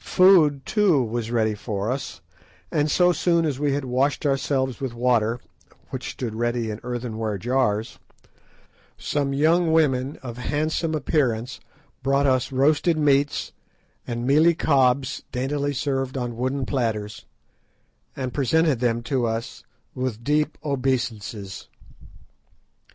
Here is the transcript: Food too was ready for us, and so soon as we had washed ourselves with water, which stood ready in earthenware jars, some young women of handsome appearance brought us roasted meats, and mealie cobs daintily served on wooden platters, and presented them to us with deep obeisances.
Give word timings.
Food 0.00 0.66
too 0.66 1.02
was 1.02 1.30
ready 1.30 1.54
for 1.54 1.90
us, 1.90 2.20
and 2.70 2.90
so 2.90 3.10
soon 3.10 3.46
as 3.46 3.58
we 3.58 3.72
had 3.72 3.86
washed 3.86 4.26
ourselves 4.26 4.82
with 4.82 4.92
water, 4.92 5.40
which 5.88 6.10
stood 6.10 6.34
ready 6.34 6.68
in 6.68 6.78
earthenware 6.82 7.38
jars, 7.38 7.98
some 8.98 9.32
young 9.32 9.72
women 9.72 10.18
of 10.22 10.36
handsome 10.36 10.94
appearance 10.94 11.58
brought 12.02 12.26
us 12.26 12.52
roasted 12.52 12.98
meats, 12.98 13.52
and 14.06 14.26
mealie 14.26 14.54
cobs 14.54 15.22
daintily 15.32 15.72
served 15.72 16.18
on 16.18 16.36
wooden 16.36 16.66
platters, 16.66 17.24
and 18.14 18.34
presented 18.34 18.78
them 18.80 19.02
to 19.04 19.24
us 19.26 19.64
with 19.94 20.22
deep 20.22 20.58
obeisances. 20.62 21.68